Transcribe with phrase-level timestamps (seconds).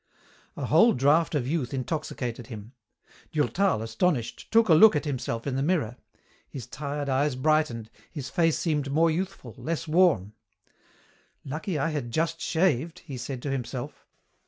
[0.57, 2.73] A whole draft of youth intoxicated him.
[3.31, 5.95] Durtal, astonished, took a look at himself in the mirror.
[6.49, 10.33] His tired eyes brightened, his face seemed more youthful, less worn.
[11.45, 14.07] "Lucky I had just shaved," he said to himself.